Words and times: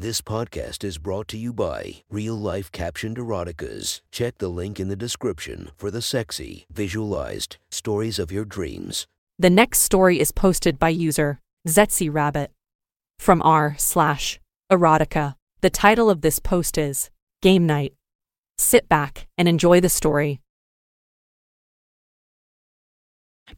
This 0.00 0.22
podcast 0.22 0.82
is 0.82 0.96
brought 0.96 1.28
to 1.28 1.36
you 1.36 1.52
by 1.52 1.96
Real 2.08 2.34
Life 2.34 2.72
Captioned 2.72 3.18
Eroticas. 3.18 4.00
Check 4.10 4.38
the 4.38 4.48
link 4.48 4.80
in 4.80 4.88
the 4.88 4.96
description 4.96 5.72
for 5.76 5.90
the 5.90 6.00
sexy, 6.00 6.64
visualized 6.72 7.58
stories 7.70 8.18
of 8.18 8.32
your 8.32 8.46
dreams. 8.46 9.06
The 9.38 9.50
next 9.50 9.80
story 9.80 10.18
is 10.18 10.32
posted 10.32 10.78
by 10.78 10.88
user 10.88 11.38
Zetzi 11.68 12.08
Rabbit 12.10 12.50
from 13.18 13.42
r 13.42 13.74
slash 13.76 14.40
erotica. 14.72 15.34
The 15.60 15.68
title 15.68 16.08
of 16.08 16.22
this 16.22 16.38
post 16.38 16.78
is 16.78 17.10
Game 17.42 17.66
Night. 17.66 17.92
Sit 18.56 18.88
back 18.88 19.26
and 19.36 19.46
enjoy 19.48 19.82
the 19.82 19.90
story. 19.90 20.40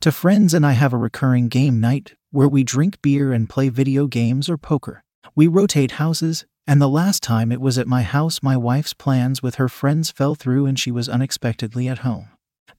To 0.01 0.11
friends 0.11 0.55
and 0.55 0.67
I 0.67 0.73
have 0.73 0.93
a 0.93 0.97
recurring 0.97 1.47
game 1.47 1.79
night 1.81 2.15
where 2.33 2.49
we 2.49 2.65
drink 2.65 3.01
beer 3.01 3.33
and 3.33 3.49
play 3.49 3.69
video 3.69 4.09
games 4.09 4.51
or 4.51 4.59
poker. 4.59 5.05
We 5.35 5.47
rotate 5.47 5.93
houses, 5.93 6.45
and 6.67 6.81
the 6.81 6.89
last 6.89 7.23
time 7.23 7.51
it 7.51 7.61
was 7.61 7.79
at 7.79 7.87
my 7.87 8.03
house, 8.03 8.43
my 8.43 8.57
wife's 8.57 8.93
plans 8.93 9.43
with 9.43 9.57
her 9.57 9.69
friends 9.69 10.11
fell 10.11 10.35
through 10.35 10.67
and 10.67 10.79
she 10.79 10.91
was 10.91 11.09
unexpectedly 11.09 11.89
at 11.89 11.99
home. 11.99 12.29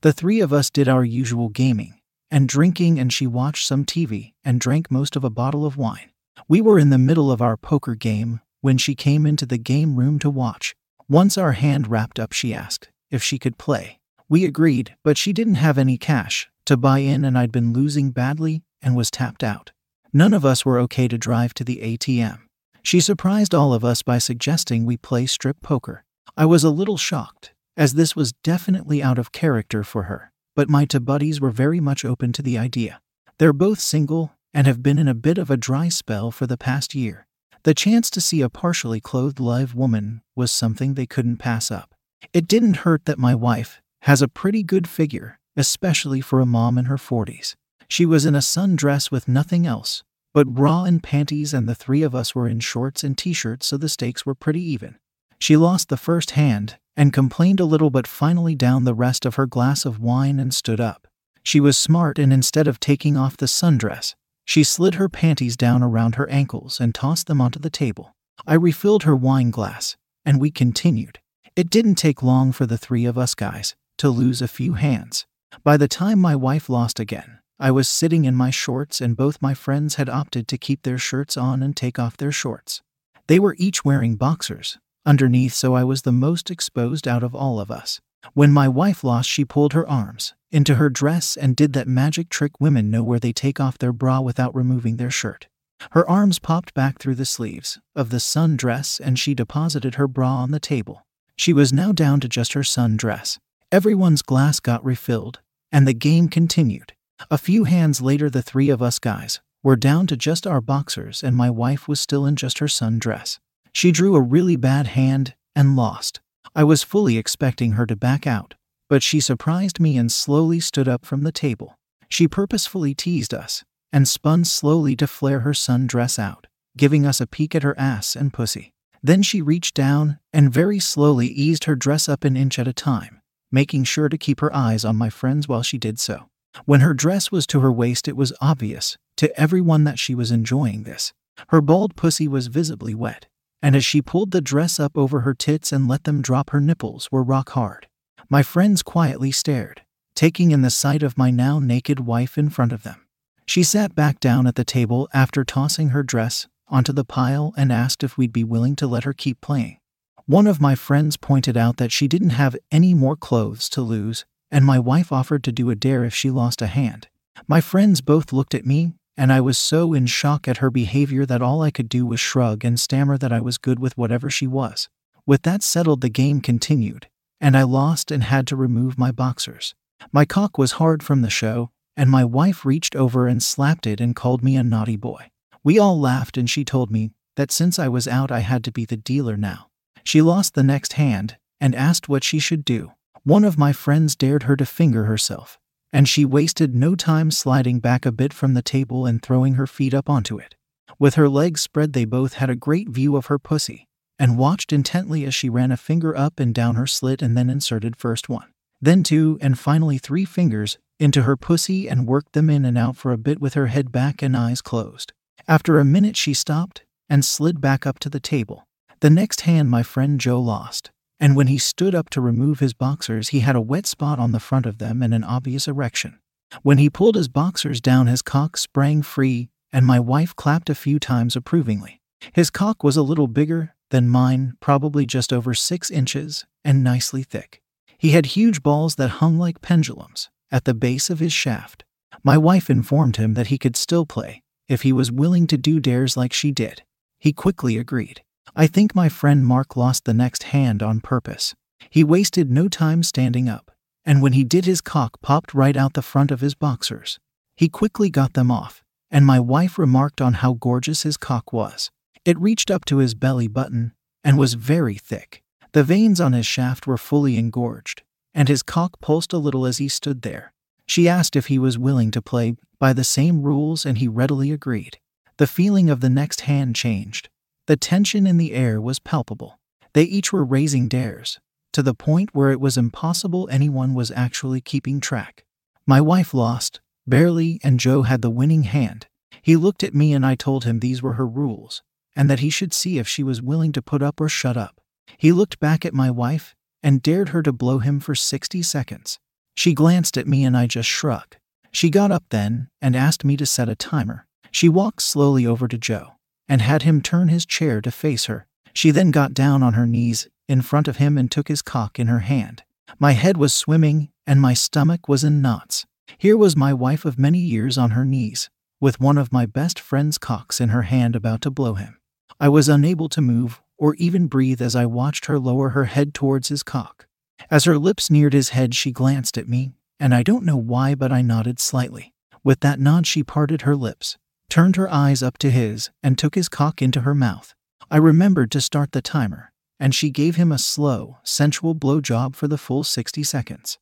The 0.02 0.12
three 0.12 0.40
of 0.40 0.52
us 0.52 0.70
did 0.70 0.88
our 0.88 1.04
usual 1.04 1.48
gaming 1.48 1.98
and 2.30 2.48
drinking, 2.48 2.98
and 2.98 3.12
she 3.12 3.26
watched 3.26 3.66
some 3.66 3.84
TV 3.84 4.32
and 4.44 4.60
drank 4.60 4.90
most 4.90 5.16
of 5.16 5.24
a 5.24 5.30
bottle 5.30 5.66
of 5.66 5.76
wine. 5.76 6.10
We 6.48 6.60
were 6.60 6.78
in 6.78 6.90
the 6.90 6.98
middle 6.98 7.30
of 7.30 7.40
our 7.40 7.56
poker 7.56 7.94
game 7.94 8.40
when 8.60 8.78
she 8.78 8.94
came 8.94 9.26
into 9.26 9.46
the 9.46 9.58
game 9.58 9.96
room 9.96 10.18
to 10.20 10.30
watch. 10.30 10.74
Once 11.08 11.36
our 11.38 11.52
hand 11.52 11.88
wrapped 11.88 12.18
up, 12.18 12.32
she 12.32 12.54
asked 12.54 12.88
if 13.10 13.22
she 13.22 13.38
could 13.38 13.58
play. 13.58 13.98
We 14.28 14.44
agreed, 14.44 14.96
but 15.04 15.18
she 15.18 15.32
didn't 15.32 15.56
have 15.56 15.78
any 15.78 15.98
cash 15.98 16.48
to 16.66 16.76
buy 16.76 17.00
in, 17.00 17.24
and 17.24 17.38
I'd 17.38 17.52
been 17.52 17.72
losing 17.72 18.10
badly 18.10 18.62
and 18.80 18.96
was 18.96 19.10
tapped 19.10 19.44
out. 19.44 19.72
None 20.16 20.32
of 20.32 20.44
us 20.44 20.64
were 20.64 20.78
okay 20.78 21.08
to 21.08 21.18
drive 21.18 21.54
to 21.54 21.64
the 21.64 21.78
ATM. 21.78 22.38
She 22.84 23.00
surprised 23.00 23.52
all 23.52 23.74
of 23.74 23.84
us 23.84 24.02
by 24.02 24.18
suggesting 24.18 24.86
we 24.86 24.96
play 24.96 25.26
strip 25.26 25.60
poker. 25.60 26.04
I 26.36 26.46
was 26.46 26.62
a 26.62 26.70
little 26.70 26.96
shocked, 26.96 27.52
as 27.76 27.94
this 27.94 28.14
was 28.14 28.32
definitely 28.44 29.02
out 29.02 29.18
of 29.18 29.32
character 29.32 29.82
for 29.82 30.04
her, 30.04 30.30
but 30.54 30.70
my 30.70 30.84
two 30.84 31.00
buddies 31.00 31.40
were 31.40 31.50
very 31.50 31.80
much 31.80 32.04
open 32.04 32.32
to 32.34 32.42
the 32.42 32.56
idea. 32.56 33.00
They're 33.38 33.52
both 33.52 33.80
single 33.80 34.30
and 34.52 34.68
have 34.68 34.84
been 34.84 35.00
in 35.00 35.08
a 35.08 35.14
bit 35.14 35.36
of 35.36 35.50
a 35.50 35.56
dry 35.56 35.88
spell 35.88 36.30
for 36.30 36.46
the 36.46 36.56
past 36.56 36.94
year. 36.94 37.26
The 37.64 37.74
chance 37.74 38.08
to 38.10 38.20
see 38.20 38.40
a 38.40 38.48
partially 38.48 39.00
clothed 39.00 39.40
live 39.40 39.74
woman 39.74 40.22
was 40.36 40.52
something 40.52 40.94
they 40.94 41.06
couldn't 41.06 41.38
pass 41.38 41.72
up. 41.72 41.92
It 42.32 42.46
didn't 42.46 42.84
hurt 42.86 43.06
that 43.06 43.18
my 43.18 43.34
wife 43.34 43.82
has 44.02 44.22
a 44.22 44.28
pretty 44.28 44.62
good 44.62 44.86
figure, 44.86 45.40
especially 45.56 46.20
for 46.20 46.38
a 46.38 46.46
mom 46.46 46.78
in 46.78 46.84
her 46.84 46.98
40s. 46.98 47.56
She 47.88 48.06
was 48.06 48.26
in 48.26 48.34
a 48.34 48.38
sundress 48.38 49.10
with 49.10 49.28
nothing 49.28 49.66
else, 49.66 50.02
but 50.34 50.48
bra 50.48 50.84
and 50.84 51.02
panties, 51.02 51.54
and 51.54 51.68
the 51.68 51.74
three 51.74 52.02
of 52.02 52.14
us 52.14 52.34
were 52.34 52.48
in 52.48 52.60
shorts 52.60 53.02
and 53.02 53.16
t 53.16 53.32
shirts, 53.32 53.68
so 53.68 53.76
the 53.76 53.88
stakes 53.88 54.26
were 54.26 54.34
pretty 54.34 54.60
even. 54.60 54.98
She 55.38 55.56
lost 55.56 55.88
the 55.88 55.96
first 55.96 56.32
hand 56.32 56.76
and 56.96 57.12
complained 57.12 57.60
a 57.60 57.64
little, 57.64 57.90
but 57.90 58.06
finally 58.06 58.54
downed 58.54 58.86
the 58.86 58.94
rest 58.94 59.24
of 59.24 59.36
her 59.36 59.46
glass 59.46 59.84
of 59.84 60.00
wine 60.00 60.38
and 60.38 60.52
stood 60.52 60.80
up. 60.80 61.06
She 61.42 61.60
was 61.60 61.76
smart, 61.76 62.18
and 62.18 62.32
instead 62.32 62.66
of 62.66 62.80
taking 62.80 63.16
off 63.16 63.36
the 63.36 63.46
sundress, 63.46 64.14
she 64.44 64.64
slid 64.64 64.94
her 64.94 65.08
panties 65.08 65.56
down 65.56 65.82
around 65.82 66.16
her 66.16 66.28
ankles 66.28 66.80
and 66.80 66.94
tossed 66.94 67.26
them 67.26 67.40
onto 67.40 67.58
the 67.58 67.70
table. 67.70 68.14
I 68.46 68.54
refilled 68.54 69.04
her 69.04 69.16
wine 69.16 69.50
glass, 69.50 69.96
and 70.24 70.40
we 70.40 70.50
continued. 70.50 71.20
It 71.56 71.70
didn't 71.70 71.94
take 71.94 72.22
long 72.22 72.50
for 72.52 72.66
the 72.66 72.78
three 72.78 73.04
of 73.04 73.16
us 73.16 73.34
guys 73.34 73.76
to 73.98 74.10
lose 74.10 74.42
a 74.42 74.48
few 74.48 74.74
hands. 74.74 75.26
By 75.62 75.76
the 75.76 75.88
time 75.88 76.18
my 76.18 76.34
wife 76.34 76.68
lost 76.68 76.98
again, 76.98 77.38
I 77.58 77.70
was 77.70 77.88
sitting 77.88 78.24
in 78.24 78.34
my 78.34 78.50
shorts, 78.50 79.00
and 79.00 79.16
both 79.16 79.42
my 79.42 79.54
friends 79.54 79.94
had 79.94 80.08
opted 80.08 80.48
to 80.48 80.58
keep 80.58 80.82
their 80.82 80.98
shirts 80.98 81.36
on 81.36 81.62
and 81.62 81.76
take 81.76 81.98
off 81.98 82.16
their 82.16 82.32
shorts. 82.32 82.82
They 83.26 83.38
were 83.38 83.56
each 83.58 83.84
wearing 83.84 84.16
boxers 84.16 84.78
underneath, 85.06 85.52
so 85.54 85.74
I 85.74 85.84
was 85.84 86.02
the 86.02 86.12
most 86.12 86.50
exposed 86.50 87.06
out 87.06 87.22
of 87.22 87.34
all 87.34 87.60
of 87.60 87.70
us. 87.70 88.00
When 88.32 88.52
my 88.52 88.68
wife 88.68 89.04
lost, 89.04 89.28
she 89.28 89.44
pulled 89.44 89.74
her 89.74 89.88
arms 89.88 90.34
into 90.50 90.76
her 90.76 90.88
dress 90.88 91.36
and 91.36 91.56
did 91.56 91.72
that 91.74 91.88
magic 91.88 92.28
trick 92.28 92.60
women 92.60 92.90
know 92.90 93.02
where 93.02 93.18
they 93.18 93.32
take 93.32 93.60
off 93.60 93.78
their 93.78 93.92
bra 93.92 94.20
without 94.20 94.54
removing 94.54 94.96
their 94.96 95.10
shirt. 95.10 95.48
Her 95.90 96.08
arms 96.08 96.38
popped 96.38 96.72
back 96.74 96.98
through 96.98 97.16
the 97.16 97.26
sleeves 97.26 97.78
of 97.94 98.10
the 98.10 98.20
sun 98.20 98.56
dress 98.56 98.98
and 98.98 99.18
she 99.18 99.34
deposited 99.34 99.96
her 99.96 100.08
bra 100.08 100.36
on 100.36 100.52
the 100.52 100.60
table. 100.60 101.04
She 101.36 101.52
was 101.52 101.72
now 101.72 101.92
down 101.92 102.20
to 102.20 102.28
just 102.28 102.52
her 102.54 102.64
sun 102.64 102.96
dress. 102.96 103.38
Everyone's 103.72 104.22
glass 104.22 104.60
got 104.60 104.84
refilled, 104.84 105.40
and 105.72 105.86
the 105.86 105.92
game 105.92 106.28
continued. 106.28 106.92
A 107.30 107.38
few 107.38 107.64
hands 107.64 108.00
later, 108.00 108.28
the 108.28 108.42
three 108.42 108.68
of 108.68 108.82
us 108.82 108.98
guys 108.98 109.40
were 109.62 109.76
down 109.76 110.06
to 110.08 110.16
just 110.16 110.46
our 110.46 110.60
boxers, 110.60 111.22
and 111.22 111.34
my 111.34 111.48
wife 111.48 111.88
was 111.88 112.00
still 112.00 112.26
in 112.26 112.36
just 112.36 112.58
her 112.58 112.66
sundress. 112.66 113.38
She 113.72 113.92
drew 113.92 114.14
a 114.14 114.20
really 114.20 114.56
bad 114.56 114.88
hand 114.88 115.34
and 115.56 115.74
lost. 115.74 116.20
I 116.54 116.64
was 116.64 116.82
fully 116.82 117.16
expecting 117.16 117.72
her 117.72 117.86
to 117.86 117.96
back 117.96 118.26
out, 118.26 118.54
but 118.88 119.02
she 119.02 119.20
surprised 119.20 119.80
me 119.80 119.96
and 119.96 120.12
slowly 120.12 120.60
stood 120.60 120.86
up 120.86 121.04
from 121.04 121.22
the 121.22 121.32
table. 121.32 121.78
She 122.08 122.28
purposefully 122.28 122.94
teased 122.94 123.32
us 123.32 123.64
and 123.92 124.06
spun 124.06 124.44
slowly 124.44 124.94
to 124.96 125.06
flare 125.06 125.40
her 125.40 125.52
sundress 125.52 126.18
out, 126.18 126.46
giving 126.76 127.06
us 127.06 127.20
a 127.20 127.26
peek 127.26 127.54
at 127.54 127.62
her 127.62 127.78
ass 127.78 128.14
and 128.14 128.32
pussy. 128.32 128.72
Then 129.02 129.22
she 129.22 129.40
reached 129.42 129.74
down 129.74 130.18
and 130.32 130.52
very 130.52 130.78
slowly 130.78 131.26
eased 131.28 131.64
her 131.64 131.74
dress 131.74 132.08
up 132.08 132.24
an 132.24 132.36
inch 132.36 132.58
at 132.58 132.68
a 132.68 132.72
time, 132.72 133.20
making 133.50 133.84
sure 133.84 134.08
to 134.08 134.18
keep 134.18 134.40
her 134.40 134.54
eyes 134.54 134.84
on 134.84 134.96
my 134.96 135.10
friends 135.10 135.48
while 135.48 135.62
she 135.62 135.78
did 135.78 135.98
so. 135.98 136.28
When 136.64 136.80
her 136.80 136.94
dress 136.94 137.30
was 137.30 137.46
to 137.48 137.60
her 137.60 137.72
waist, 137.72 138.08
it 138.08 138.16
was 138.16 138.32
obvious 138.40 138.96
to 139.16 139.38
everyone 139.38 139.84
that 139.84 139.98
she 139.98 140.14
was 140.14 140.30
enjoying 140.30 140.84
this. 140.84 141.12
Her 141.48 141.60
bald 141.60 141.96
pussy 141.96 142.28
was 142.28 142.46
visibly 142.46 142.94
wet, 142.94 143.26
and 143.62 143.74
as 143.74 143.84
she 143.84 144.02
pulled 144.02 144.30
the 144.30 144.40
dress 144.40 144.78
up 144.78 144.96
over 144.96 145.20
her 145.20 145.34
tits 145.34 145.72
and 145.72 145.88
let 145.88 146.04
them 146.04 146.22
drop, 146.22 146.50
her 146.50 146.60
nipples 146.60 147.10
were 147.10 147.22
rock 147.22 147.50
hard. 147.50 147.88
My 148.28 148.42
friends 148.42 148.82
quietly 148.82 149.30
stared, 149.30 149.82
taking 150.14 150.50
in 150.50 150.62
the 150.62 150.70
sight 150.70 151.02
of 151.02 151.18
my 151.18 151.30
now 151.30 151.58
naked 151.58 152.00
wife 152.00 152.38
in 152.38 152.50
front 152.50 152.72
of 152.72 152.82
them. 152.82 153.06
She 153.46 153.62
sat 153.62 153.94
back 153.94 154.20
down 154.20 154.46
at 154.46 154.54
the 154.54 154.64
table 154.64 155.08
after 155.12 155.44
tossing 155.44 155.90
her 155.90 156.02
dress 156.02 156.46
onto 156.68 156.92
the 156.92 157.04
pile 157.04 157.52
and 157.56 157.70
asked 157.72 158.02
if 158.02 158.16
we'd 158.16 158.32
be 158.32 158.44
willing 158.44 158.76
to 158.76 158.86
let 158.86 159.04
her 159.04 159.12
keep 159.12 159.40
playing. 159.40 159.78
One 160.26 160.46
of 160.46 160.60
my 160.60 160.74
friends 160.74 161.18
pointed 161.18 161.56
out 161.56 161.76
that 161.76 161.92
she 161.92 162.08
didn't 162.08 162.30
have 162.30 162.56
any 162.72 162.94
more 162.94 163.16
clothes 163.16 163.68
to 163.70 163.82
lose 163.82 164.24
and 164.54 164.64
my 164.64 164.78
wife 164.78 165.10
offered 165.10 165.42
to 165.42 165.50
do 165.50 165.68
a 165.68 165.74
dare 165.74 166.04
if 166.04 166.14
she 166.14 166.30
lost 166.30 166.62
a 166.62 166.68
hand. 166.68 167.08
My 167.48 167.60
friends 167.60 168.00
both 168.00 168.32
looked 168.32 168.54
at 168.54 168.64
me, 168.64 168.92
and 169.16 169.32
I 169.32 169.40
was 169.40 169.58
so 169.58 169.92
in 169.92 170.06
shock 170.06 170.46
at 170.46 170.58
her 170.58 170.70
behavior 170.70 171.26
that 171.26 171.42
all 171.42 171.60
I 171.60 171.72
could 171.72 171.88
do 171.88 172.06
was 172.06 172.20
shrug 172.20 172.64
and 172.64 172.78
stammer 172.78 173.18
that 173.18 173.32
I 173.32 173.40
was 173.40 173.58
good 173.58 173.80
with 173.80 173.98
whatever 173.98 174.30
she 174.30 174.46
was. 174.46 174.88
With 175.26 175.42
that 175.42 175.64
settled, 175.64 176.02
the 176.02 176.08
game 176.08 176.40
continued, 176.40 177.08
and 177.40 177.56
I 177.56 177.64
lost 177.64 178.12
and 178.12 178.22
had 178.22 178.46
to 178.46 178.54
remove 178.54 178.96
my 178.96 179.10
boxers. 179.10 179.74
My 180.12 180.24
cock 180.24 180.56
was 180.56 180.72
hard 180.72 181.02
from 181.02 181.22
the 181.22 181.30
show, 181.30 181.70
and 181.96 182.08
my 182.08 182.24
wife 182.24 182.64
reached 182.64 182.94
over 182.94 183.26
and 183.26 183.42
slapped 183.42 183.88
it 183.88 184.00
and 184.00 184.14
called 184.14 184.44
me 184.44 184.54
a 184.54 184.62
naughty 184.62 184.96
boy. 184.96 185.32
We 185.64 185.80
all 185.80 185.98
laughed, 185.98 186.36
and 186.36 186.48
she 186.48 186.64
told 186.64 186.92
me 186.92 187.10
that 187.34 187.50
since 187.50 187.80
I 187.80 187.88
was 187.88 188.06
out, 188.06 188.30
I 188.30 188.40
had 188.40 188.62
to 188.64 188.70
be 188.70 188.84
the 188.84 188.96
dealer 188.96 189.36
now. 189.36 189.66
She 190.04 190.22
lost 190.22 190.54
the 190.54 190.62
next 190.62 190.92
hand 190.92 191.38
and 191.60 191.74
asked 191.74 192.08
what 192.08 192.22
she 192.22 192.38
should 192.38 192.64
do. 192.64 192.92
One 193.24 193.44
of 193.44 193.56
my 193.56 193.72
friends 193.72 194.14
dared 194.14 194.42
her 194.42 194.54
to 194.54 194.66
finger 194.66 195.04
herself, 195.04 195.58
and 195.90 196.06
she 196.06 196.26
wasted 196.26 196.74
no 196.74 196.94
time 196.94 197.30
sliding 197.30 197.80
back 197.80 198.04
a 198.04 198.12
bit 198.12 198.34
from 198.34 198.52
the 198.52 198.60
table 198.60 199.06
and 199.06 199.22
throwing 199.22 199.54
her 199.54 199.66
feet 199.66 199.94
up 199.94 200.10
onto 200.10 200.36
it. 200.36 200.56
With 200.98 201.14
her 201.14 201.30
legs 201.30 201.62
spread, 201.62 201.94
they 201.94 202.04
both 202.04 202.34
had 202.34 202.50
a 202.50 202.54
great 202.54 202.90
view 202.90 203.16
of 203.16 203.26
her 203.26 203.38
pussy 203.38 203.88
and 204.18 204.36
watched 204.36 204.74
intently 204.74 205.24
as 205.24 205.34
she 205.34 205.48
ran 205.48 205.72
a 205.72 205.78
finger 205.78 206.14
up 206.14 206.38
and 206.38 206.54
down 206.54 206.74
her 206.74 206.86
slit 206.86 207.22
and 207.22 207.34
then 207.34 207.48
inserted 207.48 207.96
first 207.96 208.28
one, 208.28 208.52
then 208.82 209.02
two, 209.02 209.38
and 209.40 209.58
finally 209.58 209.96
three 209.96 210.26
fingers 210.26 210.76
into 211.00 211.22
her 211.22 211.34
pussy 211.36 211.88
and 211.88 212.06
worked 212.06 212.34
them 212.34 212.50
in 212.50 212.66
and 212.66 212.76
out 212.76 212.94
for 212.94 213.10
a 213.10 213.18
bit 213.18 213.40
with 213.40 213.54
her 213.54 213.68
head 213.68 213.90
back 213.90 214.20
and 214.20 214.36
eyes 214.36 214.60
closed. 214.60 215.14
After 215.48 215.78
a 215.78 215.84
minute, 215.84 216.18
she 216.18 216.34
stopped 216.34 216.84
and 217.08 217.24
slid 217.24 217.58
back 217.58 217.86
up 217.86 217.98
to 218.00 218.10
the 218.10 218.20
table. 218.20 218.66
The 219.00 219.08
next 219.08 219.42
hand 219.42 219.70
my 219.70 219.82
friend 219.82 220.20
Joe 220.20 220.40
lost, 220.40 220.90
and 221.20 221.36
when 221.36 221.46
he 221.46 221.58
stood 221.58 221.94
up 221.94 222.10
to 222.10 222.20
remove 222.20 222.60
his 222.60 222.74
boxers, 222.74 223.28
he 223.28 223.40
had 223.40 223.56
a 223.56 223.60
wet 223.60 223.86
spot 223.86 224.18
on 224.18 224.32
the 224.32 224.40
front 224.40 224.66
of 224.66 224.78
them 224.78 225.02
and 225.02 225.14
an 225.14 225.24
obvious 225.24 225.68
erection. 225.68 226.18
When 226.62 226.78
he 226.78 226.90
pulled 226.90 227.16
his 227.16 227.28
boxers 227.28 227.80
down, 227.80 228.06
his 228.06 228.22
cock 228.22 228.56
sprang 228.56 229.02
free, 229.02 229.48
and 229.72 229.86
my 229.86 229.98
wife 229.98 230.36
clapped 230.36 230.70
a 230.70 230.74
few 230.74 230.98
times 230.98 231.36
approvingly. 231.36 232.00
His 232.32 232.50
cock 232.50 232.84
was 232.84 232.96
a 232.96 233.02
little 233.02 233.26
bigger 233.26 233.74
than 233.90 234.08
mine, 234.08 234.54
probably 234.60 235.06
just 235.06 235.32
over 235.32 235.54
six 235.54 235.90
inches, 235.90 236.44
and 236.64 236.84
nicely 236.84 237.22
thick. 237.22 237.60
He 237.98 238.10
had 238.10 238.26
huge 238.26 238.62
balls 238.62 238.96
that 238.96 239.20
hung 239.20 239.38
like 239.38 239.60
pendulums 239.60 240.30
at 240.50 240.64
the 240.64 240.74
base 240.74 241.10
of 241.10 241.20
his 241.20 241.32
shaft. 241.32 241.84
My 242.22 242.38
wife 242.38 242.70
informed 242.70 243.16
him 243.16 243.34
that 243.34 243.48
he 243.48 243.58
could 243.58 243.76
still 243.76 244.06
play 244.06 244.42
if 244.68 244.82
he 244.82 244.92
was 244.92 245.12
willing 245.12 245.46
to 245.48 245.58
do 245.58 245.80
dares 245.80 246.16
like 246.16 246.32
she 246.32 246.50
did. 246.50 246.82
He 247.18 247.32
quickly 247.32 247.76
agreed. 247.76 248.22
I 248.56 248.68
think 248.68 248.94
my 248.94 249.08
friend 249.08 249.44
Mark 249.44 249.76
lost 249.76 250.04
the 250.04 250.14
next 250.14 250.44
hand 250.44 250.82
on 250.82 251.00
purpose. 251.00 251.54
He 251.90 252.04
wasted 252.04 252.50
no 252.50 252.68
time 252.68 253.02
standing 253.02 253.48
up, 253.48 253.72
and 254.04 254.22
when 254.22 254.32
he 254.32 254.44
did, 254.44 254.64
his 254.64 254.80
cock 254.80 255.20
popped 255.20 255.54
right 255.54 255.76
out 255.76 255.94
the 255.94 256.02
front 256.02 256.30
of 256.30 256.40
his 256.40 256.54
boxers. 256.54 257.18
He 257.56 257.68
quickly 257.68 258.10
got 258.10 258.34
them 258.34 258.52
off, 258.52 258.84
and 259.10 259.26
my 259.26 259.40
wife 259.40 259.76
remarked 259.76 260.20
on 260.20 260.34
how 260.34 260.54
gorgeous 260.54 261.02
his 261.02 261.16
cock 261.16 261.52
was. 261.52 261.90
It 262.24 262.38
reached 262.38 262.70
up 262.70 262.84
to 262.86 262.98
his 262.98 263.14
belly 263.14 263.48
button 263.48 263.92
and 264.22 264.38
was 264.38 264.54
very 264.54 264.94
thick. 264.94 265.42
The 265.72 265.84
veins 265.84 266.20
on 266.20 266.32
his 266.32 266.46
shaft 266.46 266.86
were 266.86 266.96
fully 266.96 267.36
engorged, 267.36 268.02
and 268.32 268.48
his 268.48 268.62
cock 268.62 269.00
pulsed 269.00 269.32
a 269.32 269.38
little 269.38 269.66
as 269.66 269.78
he 269.78 269.88
stood 269.88 270.22
there. 270.22 270.52
She 270.86 271.08
asked 271.08 271.34
if 271.34 271.46
he 271.46 271.58
was 271.58 271.76
willing 271.76 272.12
to 272.12 272.22
play 272.22 272.54
by 272.78 272.92
the 272.92 273.04
same 273.04 273.42
rules, 273.42 273.84
and 273.84 273.98
he 273.98 274.06
readily 274.06 274.52
agreed. 274.52 274.98
The 275.38 275.48
feeling 275.48 275.90
of 275.90 276.00
the 276.00 276.10
next 276.10 276.42
hand 276.42 276.76
changed. 276.76 277.28
The 277.66 277.76
tension 277.76 278.26
in 278.26 278.36
the 278.36 278.52
air 278.52 278.78
was 278.78 278.98
palpable. 278.98 279.58
They 279.94 280.02
each 280.02 280.34
were 280.34 280.44
raising 280.44 280.86
dares, 280.86 281.40
to 281.72 281.82
the 281.82 281.94
point 281.94 282.34
where 282.34 282.50
it 282.50 282.60
was 282.60 282.76
impossible 282.76 283.48
anyone 283.50 283.94
was 283.94 284.10
actually 284.10 284.60
keeping 284.60 285.00
track. 285.00 285.46
My 285.86 285.98
wife 285.98 286.34
lost, 286.34 286.82
barely, 287.06 287.60
and 287.64 287.80
Joe 287.80 288.02
had 288.02 288.20
the 288.20 288.28
winning 288.28 288.64
hand. 288.64 289.06
He 289.40 289.56
looked 289.56 289.82
at 289.82 289.94
me 289.94 290.12
and 290.12 290.26
I 290.26 290.34
told 290.34 290.64
him 290.64 290.80
these 290.80 291.02
were 291.02 291.14
her 291.14 291.26
rules, 291.26 291.82
and 292.14 292.28
that 292.28 292.40
he 292.40 292.50
should 292.50 292.74
see 292.74 292.98
if 292.98 293.08
she 293.08 293.22
was 293.22 293.40
willing 293.40 293.72
to 293.72 293.82
put 293.82 294.02
up 294.02 294.20
or 294.20 294.28
shut 294.28 294.58
up. 294.58 294.78
He 295.16 295.32
looked 295.32 295.58
back 295.58 295.86
at 295.86 295.94
my 295.94 296.10
wife 296.10 296.54
and 296.82 297.00
dared 297.00 297.30
her 297.30 297.42
to 297.42 297.52
blow 297.52 297.78
him 297.78 297.98
for 297.98 298.14
60 298.14 298.60
seconds. 298.60 299.18
She 299.56 299.72
glanced 299.72 300.18
at 300.18 300.28
me 300.28 300.44
and 300.44 300.54
I 300.54 300.66
just 300.66 300.88
shrugged. 300.88 301.38
She 301.72 301.88
got 301.88 302.10
up 302.10 302.24
then 302.28 302.68
and 302.82 302.94
asked 302.94 303.24
me 303.24 303.38
to 303.38 303.46
set 303.46 303.70
a 303.70 303.74
timer. 303.74 304.26
She 304.50 304.68
walked 304.68 305.00
slowly 305.00 305.46
over 305.46 305.66
to 305.66 305.78
Joe 305.78 306.14
and 306.48 306.60
had 306.60 306.82
him 306.82 307.00
turn 307.00 307.28
his 307.28 307.46
chair 307.46 307.80
to 307.80 307.90
face 307.90 308.26
her. 308.26 308.46
She 308.72 308.90
then 308.90 309.10
got 309.10 309.34
down 309.34 309.62
on 309.62 309.74
her 309.74 309.86
knees 309.86 310.28
in 310.48 310.62
front 310.62 310.88
of 310.88 310.96
him 310.96 311.16
and 311.16 311.30
took 311.30 311.48
his 311.48 311.62
cock 311.62 311.98
in 311.98 312.08
her 312.08 312.20
hand. 312.20 312.62
My 312.98 313.12
head 313.12 313.36
was 313.36 313.54
swimming 313.54 314.10
and 314.26 314.40
my 314.40 314.54
stomach 314.54 315.08
was 315.08 315.24
in 315.24 315.40
knots. 315.40 315.86
Here 316.18 316.36
was 316.36 316.56
my 316.56 316.72
wife 316.72 317.04
of 317.04 317.18
many 317.18 317.38
years 317.38 317.78
on 317.78 317.90
her 317.90 318.04
knees, 318.04 318.50
with 318.80 319.00
one 319.00 319.18
of 319.18 319.32
my 319.32 319.46
best 319.46 319.80
friend's 319.80 320.18
cocks 320.18 320.60
in 320.60 320.68
her 320.68 320.82
hand 320.82 321.16
about 321.16 321.40
to 321.42 321.50
blow 321.50 321.74
him. 321.74 321.98
I 322.38 322.48
was 322.48 322.68
unable 322.68 323.08
to 323.10 323.20
move 323.20 323.62
or 323.78 323.94
even 323.94 324.26
breathe 324.26 324.62
as 324.62 324.76
I 324.76 324.86
watched 324.86 325.26
her 325.26 325.38
lower 325.38 325.70
her 325.70 325.84
head 325.84 326.14
towards 326.14 326.48
his 326.48 326.62
cock. 326.62 327.06
As 327.50 327.64
her 327.64 327.78
lips 327.78 328.10
neared 328.10 328.32
his 328.32 328.50
head, 328.50 328.74
she 328.74 328.92
glanced 328.92 329.36
at 329.36 329.48
me, 329.48 329.72
and 329.98 330.14
I 330.14 330.22
don't 330.22 330.44
know 330.44 330.56
why, 330.56 330.94
but 330.94 331.12
I 331.12 331.22
nodded 331.22 331.58
slightly. 331.58 332.12
With 332.42 332.60
that 332.60 332.78
nod, 332.78 333.06
she 333.06 333.22
parted 333.22 333.62
her 333.62 333.74
lips, 333.74 334.16
turned 334.48 334.76
her 334.76 334.92
eyes 334.92 335.22
up 335.22 335.38
to 335.38 335.50
his, 335.50 335.90
and 336.02 336.16
took 336.16 336.34
his 336.34 336.48
cock 336.48 336.80
into 336.80 337.00
her 337.00 337.14
mouth. 337.14 337.54
I 337.90 337.96
remembered 337.96 338.50
to 338.52 338.60
start 338.60 338.92
the 338.92 339.02
timer, 339.02 339.52
and 339.78 339.94
she 339.94 340.10
gave 340.10 340.36
him 340.36 340.52
a 340.52 340.58
slow, 340.58 341.18
sensual 341.24 341.74
blowjob 341.74 342.34
for 342.36 342.48
the 342.48 342.58
full 342.58 342.84
60 342.84 343.22
seconds, 343.22 343.78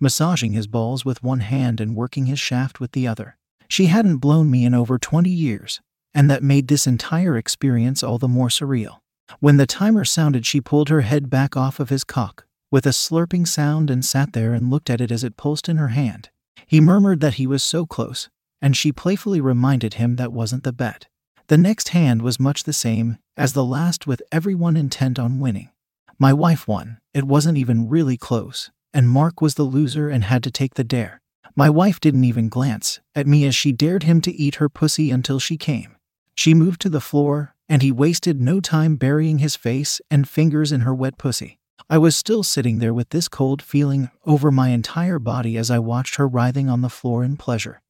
massaging 0.00 0.52
his 0.52 0.66
balls 0.66 1.04
with 1.04 1.22
one 1.22 1.40
hand 1.40 1.80
and 1.80 1.96
working 1.96 2.26
his 2.26 2.38
shaft 2.38 2.80
with 2.80 2.92
the 2.92 3.06
other. 3.06 3.36
She 3.68 3.86
hadn't 3.86 4.18
blown 4.18 4.50
me 4.50 4.64
in 4.64 4.74
over 4.74 4.98
20 4.98 5.30
years, 5.30 5.80
and 6.14 6.30
that 6.30 6.42
made 6.42 6.68
this 6.68 6.86
entire 6.86 7.36
experience 7.36 8.02
all 8.02 8.18
the 8.18 8.28
more 8.28 8.48
surreal. 8.48 9.00
When 9.40 9.56
the 9.56 9.66
timer 9.66 10.04
sounded, 10.04 10.46
she 10.46 10.60
pulled 10.60 10.88
her 10.88 11.00
head 11.02 11.28
back 11.28 11.56
off 11.56 11.80
of 11.80 11.88
his 11.88 12.04
cock 12.04 12.46
with 12.70 12.86
a 12.86 12.90
slurping 12.90 13.46
sound 13.46 13.90
and 13.90 14.04
sat 14.04 14.32
there 14.32 14.52
and 14.52 14.70
looked 14.70 14.90
at 14.90 15.00
it 15.00 15.10
as 15.10 15.24
it 15.24 15.36
pulsed 15.36 15.68
in 15.68 15.76
her 15.76 15.88
hand. 15.88 16.30
He 16.66 16.80
murmured 16.80 17.20
that 17.20 17.34
he 17.34 17.46
was 17.46 17.62
so 17.62 17.86
close, 17.86 18.28
and 18.60 18.76
she 18.76 18.92
playfully 18.92 19.40
reminded 19.40 19.94
him 19.94 20.16
that 20.16 20.32
wasn't 20.32 20.64
the 20.64 20.72
bet. 20.72 21.06
The 21.48 21.58
next 21.58 21.90
hand 21.90 22.22
was 22.22 22.40
much 22.40 22.64
the 22.64 22.72
same 22.72 23.18
as 23.36 23.52
the 23.52 23.64
last, 23.64 24.06
with 24.06 24.22
everyone 24.32 24.76
intent 24.76 25.18
on 25.18 25.38
winning. 25.38 25.70
My 26.18 26.32
wife 26.32 26.66
won, 26.66 26.98
it 27.12 27.24
wasn't 27.24 27.58
even 27.58 27.88
really 27.88 28.16
close, 28.16 28.70
and 28.94 29.08
Mark 29.08 29.40
was 29.42 29.54
the 29.54 29.62
loser 29.62 30.08
and 30.08 30.24
had 30.24 30.42
to 30.44 30.50
take 30.50 30.74
the 30.74 30.84
dare. 30.84 31.20
My 31.54 31.70
wife 31.70 32.00
didn't 32.00 32.24
even 32.24 32.48
glance 32.48 33.00
at 33.14 33.26
me 33.26 33.46
as 33.46 33.54
she 33.54 33.72
dared 33.72 34.02
him 34.02 34.20
to 34.22 34.32
eat 34.32 34.56
her 34.56 34.68
pussy 34.68 35.10
until 35.10 35.38
she 35.38 35.56
came. 35.56 35.96
She 36.34 36.54
moved 36.54 36.80
to 36.82 36.88
the 36.88 37.00
floor, 37.00 37.54
and 37.68 37.82
he 37.82 37.92
wasted 37.92 38.40
no 38.40 38.60
time 38.60 38.96
burying 38.96 39.38
his 39.38 39.56
face 39.56 40.00
and 40.10 40.28
fingers 40.28 40.72
in 40.72 40.80
her 40.80 40.94
wet 40.94 41.18
pussy. 41.18 41.58
I 41.88 41.98
was 41.98 42.16
still 42.16 42.42
sitting 42.42 42.78
there 42.78 42.94
with 42.94 43.10
this 43.10 43.28
cold 43.28 43.62
feeling 43.62 44.10
over 44.24 44.50
my 44.50 44.70
entire 44.70 45.18
body 45.18 45.56
as 45.56 45.70
I 45.70 45.78
watched 45.78 46.16
her 46.16 46.26
writhing 46.26 46.68
on 46.68 46.80
the 46.80 46.88
floor 46.88 47.22
in 47.22 47.36
pleasure, 47.36 47.80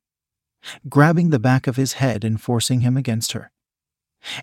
grabbing 0.89 1.31
the 1.31 1.39
back 1.39 1.67
of 1.67 1.77
his 1.77 1.95
head 1.95 2.25
and 2.25 2.41
forcing 2.41 2.81
him 2.81 2.97
against 2.97 3.33
her, 3.33 3.51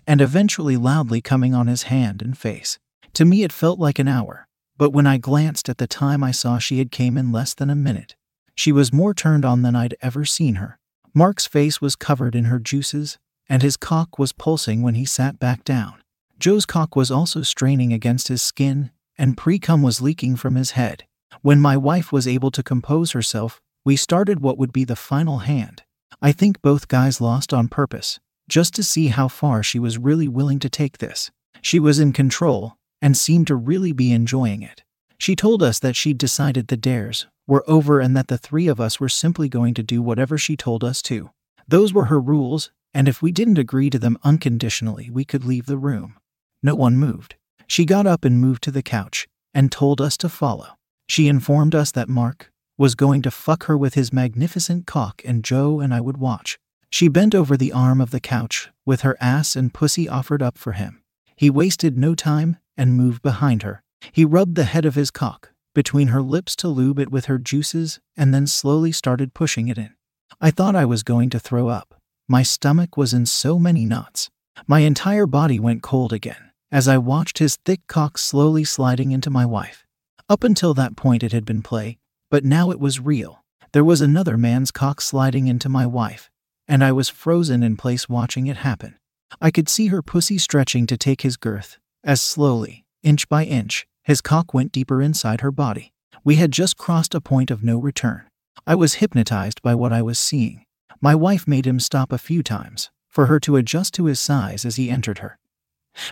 and 0.06 0.20
eventually 0.20 0.76
loudly 0.76 1.20
coming 1.20 1.54
on 1.54 1.66
his 1.66 1.84
hand 1.84 2.22
and 2.22 2.36
face. 2.36 2.78
To 3.14 3.24
me, 3.24 3.42
it 3.42 3.52
felt 3.52 3.78
like 3.78 3.98
an 3.98 4.08
hour, 4.08 4.48
but 4.76 4.90
when 4.90 5.06
I 5.06 5.18
glanced 5.18 5.68
at 5.68 5.78
the 5.78 5.86
time, 5.86 6.24
I 6.24 6.32
saw 6.32 6.58
she 6.58 6.78
had 6.78 6.90
came 6.90 7.16
in 7.16 7.32
less 7.32 7.54
than 7.54 7.70
a 7.70 7.76
minute. 7.76 8.16
She 8.54 8.72
was 8.72 8.92
more 8.92 9.14
turned 9.14 9.44
on 9.44 9.62
than 9.62 9.76
I'd 9.76 9.96
ever 10.00 10.24
seen 10.24 10.56
her. 10.56 10.78
Mark's 11.12 11.46
face 11.46 11.80
was 11.80 11.96
covered 11.96 12.34
in 12.34 12.44
her 12.44 12.58
juices, 12.58 13.18
and 13.48 13.62
his 13.62 13.76
cock 13.76 14.18
was 14.18 14.32
pulsing 14.32 14.82
when 14.82 14.94
he 14.94 15.04
sat 15.04 15.38
back 15.38 15.64
down. 15.64 16.02
Joe's 16.38 16.66
cock 16.66 16.96
was 16.96 17.10
also 17.10 17.42
straining 17.42 17.92
against 17.92 18.28
his 18.28 18.42
skin, 18.42 18.90
and 19.16 19.36
pre 19.36 19.58
cum 19.58 19.82
was 19.82 20.00
leaking 20.00 20.36
from 20.36 20.56
his 20.56 20.72
head. 20.72 21.04
When 21.42 21.60
my 21.60 21.76
wife 21.76 22.10
was 22.10 22.26
able 22.26 22.50
to 22.52 22.62
compose 22.62 23.12
herself, 23.12 23.60
we 23.84 23.96
started 23.96 24.40
what 24.40 24.58
would 24.58 24.72
be 24.72 24.84
the 24.84 24.96
final 24.96 25.38
hand. 25.38 25.82
I 26.22 26.32
think 26.32 26.62
both 26.62 26.88
guys 26.88 27.20
lost 27.20 27.52
on 27.52 27.68
purpose, 27.68 28.20
just 28.48 28.74
to 28.74 28.82
see 28.82 29.08
how 29.08 29.28
far 29.28 29.62
she 29.62 29.78
was 29.78 29.98
really 29.98 30.28
willing 30.28 30.58
to 30.60 30.68
take 30.68 30.98
this. 30.98 31.30
She 31.60 31.78
was 31.78 31.98
in 31.98 32.12
control 32.12 32.76
and 33.00 33.16
seemed 33.16 33.46
to 33.48 33.56
really 33.56 33.92
be 33.92 34.12
enjoying 34.12 34.62
it. 34.62 34.82
She 35.18 35.36
told 35.36 35.62
us 35.62 35.78
that 35.78 35.96
she'd 35.96 36.18
decided 36.18 36.68
the 36.68 36.76
dares 36.76 37.26
were 37.46 37.64
over 37.66 38.00
and 38.00 38.16
that 38.16 38.28
the 38.28 38.38
three 38.38 38.68
of 38.68 38.80
us 38.80 38.98
were 38.98 39.08
simply 39.08 39.48
going 39.48 39.74
to 39.74 39.82
do 39.82 40.02
whatever 40.02 40.38
she 40.38 40.56
told 40.56 40.82
us 40.82 41.02
to. 41.02 41.30
Those 41.68 41.92
were 41.92 42.06
her 42.06 42.20
rules, 42.20 42.70
and 42.92 43.08
if 43.08 43.22
we 43.22 43.32
didn't 43.32 43.58
agree 43.58 43.90
to 43.90 43.98
them 43.98 44.18
unconditionally, 44.22 45.10
we 45.10 45.24
could 45.24 45.44
leave 45.44 45.66
the 45.66 45.78
room. 45.78 46.16
No 46.62 46.74
one 46.74 46.96
moved. 46.96 47.36
She 47.66 47.84
got 47.84 48.06
up 48.06 48.24
and 48.24 48.40
moved 48.40 48.62
to 48.64 48.70
the 48.70 48.82
couch 48.82 49.26
and 49.52 49.70
told 49.70 50.00
us 50.00 50.16
to 50.18 50.28
follow. 50.28 50.68
She 51.08 51.28
informed 51.28 51.74
us 51.74 51.92
that 51.92 52.08
Mark 52.08 52.50
was 52.76 52.94
going 52.94 53.22
to 53.22 53.30
fuck 53.30 53.64
her 53.64 53.76
with 53.76 53.94
his 53.94 54.12
magnificent 54.12 54.86
cock 54.86 55.22
and 55.24 55.44
Joe 55.44 55.80
and 55.80 55.94
I 55.94 56.00
would 56.00 56.16
watch. 56.16 56.58
She 56.90 57.08
bent 57.08 57.34
over 57.34 57.56
the 57.56 57.72
arm 57.72 58.00
of 58.00 58.10
the 58.10 58.20
couch 58.20 58.70
with 58.84 59.00
her 59.00 59.16
ass 59.20 59.56
and 59.56 59.74
pussy 59.74 60.08
offered 60.08 60.42
up 60.42 60.58
for 60.58 60.72
him. 60.72 61.02
He 61.36 61.50
wasted 61.50 61.98
no 61.98 62.14
time 62.14 62.56
and 62.76 62.96
moved 62.96 63.22
behind 63.22 63.62
her. 63.62 63.82
He 64.12 64.24
rubbed 64.24 64.54
the 64.54 64.64
head 64.64 64.84
of 64.84 64.94
his 64.94 65.10
cock 65.10 65.50
between 65.74 66.08
her 66.08 66.22
lips 66.22 66.54
to 66.56 66.68
lube 66.68 66.98
it 66.98 67.10
with 67.10 67.26
her 67.26 67.38
juices 67.38 68.00
and 68.16 68.32
then 68.32 68.46
slowly 68.46 68.92
started 68.92 69.34
pushing 69.34 69.68
it 69.68 69.78
in. 69.78 69.94
I 70.40 70.50
thought 70.50 70.76
I 70.76 70.84
was 70.84 71.02
going 71.02 71.30
to 71.30 71.40
throw 71.40 71.68
up. 71.68 72.00
My 72.28 72.42
stomach 72.42 72.96
was 72.96 73.12
in 73.12 73.26
so 73.26 73.58
many 73.58 73.84
knots. 73.84 74.30
My 74.66 74.80
entire 74.80 75.26
body 75.26 75.58
went 75.58 75.82
cold 75.82 76.12
again 76.12 76.52
as 76.70 76.88
I 76.88 76.98
watched 76.98 77.38
his 77.38 77.56
thick 77.64 77.86
cock 77.86 78.18
slowly 78.18 78.64
sliding 78.64 79.12
into 79.12 79.30
my 79.30 79.46
wife. 79.46 79.86
Up 80.28 80.42
until 80.42 80.74
that 80.74 80.96
point, 80.96 81.22
it 81.22 81.32
had 81.32 81.44
been 81.44 81.62
play, 81.62 81.98
but 82.30 82.44
now 82.44 82.70
it 82.70 82.80
was 82.80 83.00
real. 83.00 83.44
There 83.72 83.84
was 83.84 84.00
another 84.00 84.36
man's 84.36 84.70
cock 84.70 85.00
sliding 85.00 85.46
into 85.46 85.68
my 85.68 85.86
wife, 85.86 86.30
and 86.68 86.84
I 86.84 86.92
was 86.92 87.08
frozen 87.08 87.62
in 87.62 87.76
place 87.76 88.08
watching 88.08 88.46
it 88.46 88.58
happen. 88.58 88.96
I 89.40 89.50
could 89.50 89.68
see 89.68 89.88
her 89.88 90.02
pussy 90.02 90.38
stretching 90.38 90.86
to 90.86 90.96
take 90.96 91.22
his 91.22 91.36
girth, 91.36 91.78
as 92.02 92.22
slowly, 92.22 92.84
inch 93.02 93.28
by 93.28 93.44
inch, 93.44 93.86
his 94.02 94.20
cock 94.20 94.54
went 94.54 94.72
deeper 94.72 95.02
inside 95.02 95.40
her 95.40 95.50
body. 95.50 95.92
We 96.22 96.36
had 96.36 96.52
just 96.52 96.76
crossed 96.76 97.14
a 97.14 97.20
point 97.20 97.50
of 97.50 97.64
no 97.64 97.78
return. 97.78 98.24
I 98.66 98.74
was 98.74 98.94
hypnotized 98.94 99.60
by 99.62 99.74
what 99.74 99.92
I 99.92 100.02
was 100.02 100.18
seeing. 100.18 100.64
My 101.00 101.14
wife 101.14 101.48
made 101.48 101.66
him 101.66 101.80
stop 101.80 102.12
a 102.12 102.18
few 102.18 102.42
times, 102.42 102.90
for 103.10 103.26
her 103.26 103.38
to 103.40 103.56
adjust 103.56 103.94
to 103.94 104.06
his 104.06 104.20
size 104.20 104.64
as 104.64 104.76
he 104.76 104.90
entered 104.90 105.18
her. 105.18 105.38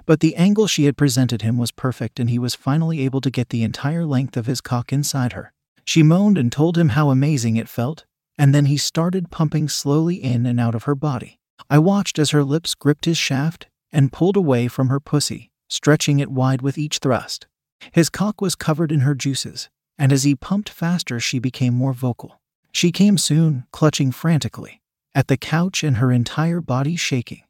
But 0.06 0.20
the 0.20 0.36
angle 0.36 0.66
she 0.66 0.84
had 0.84 0.96
presented 0.96 1.42
him 1.42 1.58
was 1.58 1.70
perfect, 1.72 2.20
and 2.20 2.30
he 2.30 2.38
was 2.38 2.54
finally 2.54 3.00
able 3.00 3.20
to 3.20 3.30
get 3.30 3.48
the 3.48 3.62
entire 3.62 4.04
length 4.04 4.36
of 4.36 4.46
his 4.46 4.60
cock 4.60 4.92
inside 4.92 5.32
her. 5.32 5.52
She 5.84 6.02
moaned 6.02 6.38
and 6.38 6.50
told 6.50 6.78
him 6.78 6.90
how 6.90 7.10
amazing 7.10 7.56
it 7.56 7.68
felt, 7.68 8.04
and 8.38 8.54
then 8.54 8.66
he 8.66 8.76
started 8.76 9.30
pumping 9.30 9.68
slowly 9.68 10.16
in 10.16 10.46
and 10.46 10.58
out 10.58 10.74
of 10.74 10.84
her 10.84 10.94
body. 10.94 11.38
I 11.68 11.78
watched 11.78 12.18
as 12.18 12.30
her 12.30 12.44
lips 12.44 12.74
gripped 12.74 13.04
his 13.04 13.18
shaft 13.18 13.68
and 13.90 14.12
pulled 14.12 14.36
away 14.36 14.68
from 14.68 14.88
her 14.88 15.00
pussy, 15.00 15.50
stretching 15.68 16.18
it 16.18 16.30
wide 16.30 16.62
with 16.62 16.78
each 16.78 16.98
thrust. 16.98 17.46
His 17.92 18.08
cock 18.08 18.40
was 18.40 18.54
covered 18.54 18.92
in 18.92 19.00
her 19.00 19.14
juices, 19.14 19.68
and 19.98 20.12
as 20.12 20.22
he 20.22 20.34
pumped 20.34 20.68
faster, 20.68 21.20
she 21.20 21.38
became 21.38 21.74
more 21.74 21.92
vocal. 21.92 22.40
She 22.72 22.92
came 22.92 23.18
soon, 23.18 23.64
clutching 23.72 24.12
frantically 24.12 24.82
at 25.14 25.28
the 25.28 25.36
couch 25.36 25.84
and 25.84 25.98
her 25.98 26.10
entire 26.10 26.60
body 26.60 26.96
shaking. 26.96 27.42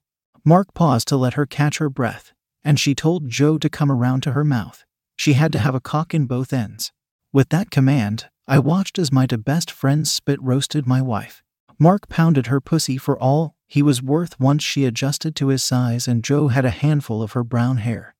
Mark 0.44 0.74
paused 0.74 1.08
to 1.08 1.16
let 1.16 1.34
her 1.34 1.46
catch 1.46 1.78
her 1.78 1.88
breath, 1.88 2.32
and 2.64 2.78
she 2.78 2.94
told 2.94 3.28
Joe 3.28 3.58
to 3.58 3.70
come 3.70 3.90
around 3.90 4.22
to 4.22 4.32
her 4.32 4.44
mouth. 4.44 4.84
She 5.16 5.34
had 5.34 5.52
to 5.52 5.58
have 5.58 5.74
a 5.74 5.80
cock 5.80 6.12
in 6.14 6.26
both 6.26 6.52
ends. 6.52 6.92
With 7.32 7.48
that 7.48 7.70
command, 7.70 8.26
I 8.46 8.58
watched 8.58 8.98
as 8.98 9.10
my 9.10 9.26
best 9.26 9.70
friend 9.70 10.06
spit 10.06 10.40
roasted 10.42 10.86
my 10.86 11.00
wife. 11.00 11.42
Mark 11.78 12.08
pounded 12.08 12.48
her 12.48 12.60
pussy 12.60 12.98
for 12.98 13.18
all 13.18 13.54
he 13.66 13.82
was 13.82 14.02
worth 14.02 14.38
once 14.38 14.62
she 14.62 14.84
adjusted 14.84 15.34
to 15.36 15.48
his 15.48 15.62
size, 15.62 16.06
and 16.06 16.22
Joe 16.22 16.48
had 16.48 16.66
a 16.66 16.70
handful 16.70 17.22
of 17.22 17.32
her 17.32 17.42
brown 17.42 17.78
hair 17.78 18.14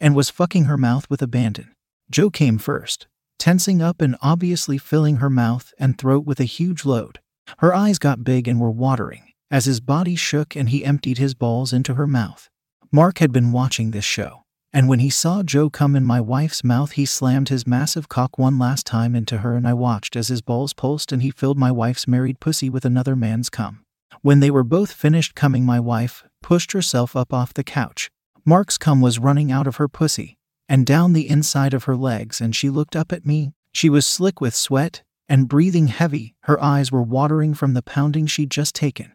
and 0.00 0.16
was 0.16 0.28
fucking 0.28 0.64
her 0.64 0.76
mouth 0.76 1.08
with 1.08 1.22
abandon. 1.22 1.72
Joe 2.10 2.30
came 2.30 2.58
first, 2.58 3.06
tensing 3.38 3.80
up 3.80 4.00
and 4.02 4.16
obviously 4.20 4.76
filling 4.76 5.16
her 5.16 5.30
mouth 5.30 5.72
and 5.78 5.96
throat 5.96 6.26
with 6.26 6.40
a 6.40 6.44
huge 6.44 6.84
load. 6.84 7.20
Her 7.58 7.72
eyes 7.72 7.98
got 7.98 8.24
big 8.24 8.48
and 8.48 8.60
were 8.60 8.72
watering 8.72 9.32
as 9.52 9.66
his 9.66 9.80
body 9.80 10.16
shook 10.16 10.56
and 10.56 10.70
he 10.70 10.84
emptied 10.84 11.18
his 11.18 11.34
balls 11.34 11.72
into 11.72 11.94
her 11.94 12.08
mouth. 12.08 12.50
Mark 12.90 13.18
had 13.18 13.30
been 13.30 13.52
watching 13.52 13.92
this 13.92 14.04
show, 14.04 14.41
and 14.74 14.88
when 14.88 15.00
he 15.00 15.10
saw 15.10 15.42
Joe 15.42 15.68
come 15.68 15.94
in 15.94 16.04
my 16.04 16.18
wife's 16.20 16.64
mouth, 16.64 16.92
he 16.92 17.04
slammed 17.04 17.50
his 17.50 17.66
massive 17.66 18.08
cock 18.08 18.38
one 18.38 18.58
last 18.58 18.86
time 18.86 19.14
into 19.14 19.38
her, 19.38 19.54
and 19.54 19.68
I 19.68 19.74
watched 19.74 20.16
as 20.16 20.28
his 20.28 20.40
balls 20.40 20.72
pulsed 20.72 21.12
and 21.12 21.20
he 21.20 21.30
filled 21.30 21.58
my 21.58 21.70
wife's 21.70 22.08
married 22.08 22.40
pussy 22.40 22.70
with 22.70 22.86
another 22.86 23.14
man's 23.14 23.50
cum. 23.50 23.84
When 24.22 24.40
they 24.40 24.50
were 24.50 24.64
both 24.64 24.92
finished 24.92 25.34
coming, 25.34 25.66
my 25.66 25.78
wife 25.78 26.24
pushed 26.42 26.72
herself 26.72 27.14
up 27.14 27.34
off 27.34 27.52
the 27.52 27.64
couch. 27.64 28.10
Mark's 28.46 28.78
cum 28.78 29.02
was 29.02 29.18
running 29.18 29.52
out 29.52 29.66
of 29.66 29.76
her 29.76 29.88
pussy 29.88 30.38
and 30.70 30.86
down 30.86 31.12
the 31.12 31.28
inside 31.28 31.74
of 31.74 31.84
her 31.84 31.96
legs, 31.96 32.40
and 32.40 32.56
she 32.56 32.70
looked 32.70 32.96
up 32.96 33.12
at 33.12 33.26
me. 33.26 33.52
She 33.74 33.90
was 33.90 34.06
slick 34.06 34.40
with 34.40 34.54
sweat 34.54 35.02
and 35.28 35.48
breathing 35.48 35.88
heavy. 35.88 36.34
Her 36.44 36.62
eyes 36.62 36.90
were 36.90 37.02
watering 37.02 37.52
from 37.52 37.74
the 37.74 37.82
pounding 37.82 38.26
she'd 38.26 38.50
just 38.50 38.74
taken. 38.74 39.12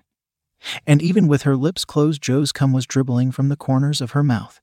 And 0.86 1.02
even 1.02 1.28
with 1.28 1.44
her 1.44 1.56
lips 1.56 1.84
closed, 1.84 2.22
Joe's 2.22 2.52
cum 2.52 2.74
was 2.74 2.86
dribbling 2.86 3.32
from 3.32 3.50
the 3.50 3.56
corners 3.56 4.02
of 4.02 4.12
her 4.12 4.24
mouth 4.24 4.60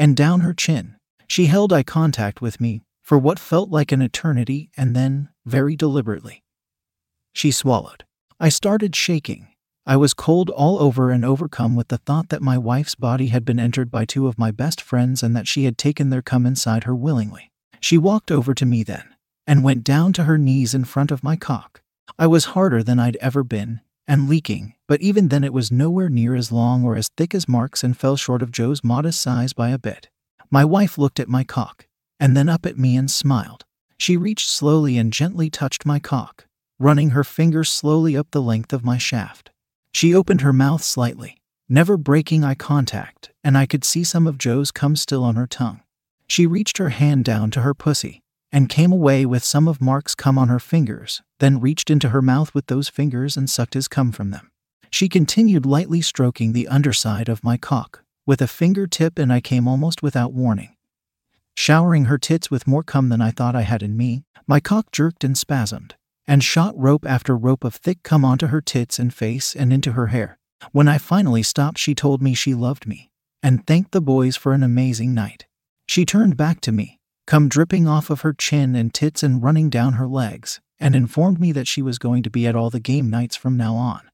and 0.00 0.16
down 0.16 0.40
her 0.40 0.54
chin. 0.54 0.96
She 1.28 1.46
held 1.46 1.74
eye 1.74 1.82
contact 1.82 2.40
with 2.40 2.58
me 2.58 2.80
for 3.02 3.18
what 3.18 3.38
felt 3.38 3.68
like 3.68 3.92
an 3.92 4.00
eternity, 4.00 4.70
and 4.74 4.96
then, 4.96 5.28
very 5.44 5.76
deliberately, 5.76 6.42
she 7.34 7.50
swallowed. 7.50 8.04
I 8.40 8.48
started 8.48 8.96
shaking. 8.96 9.48
I 9.84 9.96
was 9.96 10.14
cold 10.14 10.48
all 10.48 10.78
over 10.78 11.10
and 11.10 11.22
overcome 11.22 11.76
with 11.76 11.88
the 11.88 11.98
thought 11.98 12.30
that 12.30 12.40
my 12.40 12.56
wife's 12.56 12.94
body 12.94 13.26
had 13.26 13.44
been 13.44 13.60
entered 13.60 13.90
by 13.90 14.06
two 14.06 14.26
of 14.26 14.38
my 14.38 14.50
best 14.50 14.80
friends 14.80 15.22
and 15.22 15.36
that 15.36 15.46
she 15.46 15.64
had 15.64 15.76
taken 15.76 16.08
their 16.08 16.22
cum 16.22 16.46
inside 16.46 16.84
her 16.84 16.94
willingly. 16.94 17.50
She 17.78 17.98
walked 17.98 18.30
over 18.30 18.54
to 18.54 18.64
me 18.64 18.82
then 18.82 19.14
and 19.46 19.62
went 19.62 19.84
down 19.84 20.14
to 20.14 20.24
her 20.24 20.38
knees 20.38 20.72
in 20.72 20.84
front 20.84 21.10
of 21.10 21.22
my 21.22 21.36
cock. 21.36 21.82
I 22.18 22.26
was 22.26 22.56
harder 22.56 22.82
than 22.82 22.98
I'd 22.98 23.16
ever 23.16 23.44
been 23.44 23.80
and 24.10 24.28
leaking, 24.28 24.74
but 24.88 25.00
even 25.00 25.28
then 25.28 25.44
it 25.44 25.52
was 25.52 25.70
nowhere 25.70 26.08
near 26.08 26.34
as 26.34 26.50
long 26.50 26.84
or 26.84 26.96
as 26.96 27.10
thick 27.16 27.32
as 27.32 27.48
Mark's 27.48 27.84
and 27.84 27.96
fell 27.96 28.16
short 28.16 28.42
of 28.42 28.50
Joe's 28.50 28.82
modest 28.82 29.20
size 29.20 29.52
by 29.52 29.68
a 29.68 29.78
bit. 29.78 30.08
My 30.50 30.64
wife 30.64 30.98
looked 30.98 31.20
at 31.20 31.28
my 31.28 31.44
cock 31.44 31.86
and 32.18 32.36
then 32.36 32.48
up 32.48 32.66
at 32.66 32.76
me 32.76 32.96
and 32.96 33.08
smiled. 33.08 33.64
She 33.98 34.16
reached 34.16 34.48
slowly 34.48 34.98
and 34.98 35.12
gently 35.12 35.48
touched 35.48 35.86
my 35.86 36.00
cock, 36.00 36.46
running 36.76 37.10
her 37.10 37.22
fingers 37.22 37.70
slowly 37.70 38.16
up 38.16 38.26
the 38.32 38.42
length 38.42 38.72
of 38.72 38.84
my 38.84 38.98
shaft. 38.98 39.52
She 39.94 40.12
opened 40.12 40.40
her 40.40 40.52
mouth 40.52 40.82
slightly, 40.82 41.36
never 41.68 41.96
breaking 41.96 42.42
eye 42.42 42.56
contact, 42.56 43.30
and 43.44 43.56
I 43.56 43.64
could 43.64 43.84
see 43.84 44.02
some 44.02 44.26
of 44.26 44.38
Joe's 44.38 44.72
cum 44.72 44.96
still 44.96 45.22
on 45.22 45.36
her 45.36 45.46
tongue. 45.46 45.82
She 46.26 46.48
reached 46.48 46.78
her 46.78 46.88
hand 46.88 47.24
down 47.24 47.52
to 47.52 47.60
her 47.60 47.74
pussy 47.74 48.19
and 48.52 48.68
came 48.68 48.92
away 48.92 49.24
with 49.24 49.44
some 49.44 49.68
of 49.68 49.80
Mark's 49.80 50.14
cum 50.14 50.38
on 50.38 50.48
her 50.48 50.58
fingers, 50.58 51.22
then 51.38 51.60
reached 51.60 51.90
into 51.90 52.10
her 52.10 52.22
mouth 52.22 52.54
with 52.54 52.66
those 52.66 52.88
fingers 52.88 53.36
and 53.36 53.48
sucked 53.48 53.74
his 53.74 53.88
cum 53.88 54.12
from 54.12 54.30
them. 54.30 54.50
She 54.90 55.08
continued 55.08 55.66
lightly 55.66 56.00
stroking 56.00 56.52
the 56.52 56.68
underside 56.68 57.28
of 57.28 57.44
my 57.44 57.56
cock 57.56 58.02
with 58.26 58.42
a 58.42 58.46
fingertip, 58.46 59.18
and 59.18 59.32
I 59.32 59.40
came 59.40 59.66
almost 59.66 60.02
without 60.02 60.32
warning. 60.32 60.76
Showering 61.56 62.04
her 62.04 62.18
tits 62.18 62.50
with 62.50 62.66
more 62.66 62.82
cum 62.82 63.08
than 63.08 63.20
I 63.20 63.30
thought 63.30 63.56
I 63.56 63.62
had 63.62 63.82
in 63.82 63.96
me, 63.96 64.24
my 64.46 64.60
cock 64.60 64.92
jerked 64.92 65.24
and 65.24 65.36
spasmed, 65.36 65.94
and 66.26 66.44
shot 66.44 66.74
rope 66.76 67.04
after 67.06 67.36
rope 67.36 67.64
of 67.64 67.74
thick 67.74 68.02
cum 68.02 68.24
onto 68.24 68.48
her 68.48 68.60
tits 68.60 68.98
and 68.98 69.12
face 69.12 69.56
and 69.56 69.72
into 69.72 69.92
her 69.92 70.08
hair. 70.08 70.38
When 70.72 70.88
I 70.88 70.98
finally 70.98 71.42
stopped, 71.42 71.78
she 71.78 71.94
told 71.94 72.22
me 72.22 72.34
she 72.34 72.54
loved 72.54 72.86
me 72.86 73.10
and 73.42 73.66
thanked 73.66 73.92
the 73.92 74.00
boys 74.00 74.36
for 74.36 74.52
an 74.52 74.62
amazing 74.62 75.14
night. 75.14 75.46
She 75.86 76.04
turned 76.04 76.36
back 76.36 76.60
to 76.62 76.72
me, 76.72 76.99
cum 77.30 77.48
dripping 77.48 77.86
off 77.86 78.10
of 78.10 78.22
her 78.22 78.32
chin 78.32 78.74
and 78.74 78.92
tits 78.92 79.22
and 79.22 79.40
running 79.40 79.70
down 79.70 79.92
her 79.92 80.08
legs, 80.08 80.60
and 80.80 80.96
informed 80.96 81.38
me 81.38 81.52
that 81.52 81.68
she 81.68 81.80
was 81.80 81.96
going 81.96 82.24
to 82.24 82.28
be 82.28 82.44
at 82.44 82.56
all 82.56 82.70
the 82.70 82.80
game 82.80 83.08
nights 83.08 83.36
from 83.36 83.56
now 83.56 83.76
on. 83.76 84.09